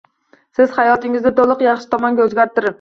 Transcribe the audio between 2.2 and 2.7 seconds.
o’zgartirib